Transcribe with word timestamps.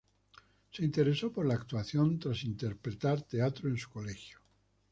Se 0.71 0.83
interesó 0.83 1.31
por 1.31 1.45
la 1.45 1.53
actuación 1.53 2.17
tras 2.17 2.43
interpretar 2.43 3.21
teatro 3.21 3.69
en 3.69 3.77
su 3.77 3.87
colegio. 3.87 4.39